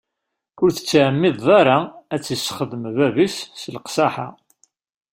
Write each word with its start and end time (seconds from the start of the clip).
Ur 0.61 0.69
tettɛemmideḍ 0.71 1.47
ara 1.59 1.77
ad 2.13 2.21
t-issexdem 2.23 2.83
bab-is 2.97 3.35
s 3.61 3.63
leqsaḥa. 3.73 4.27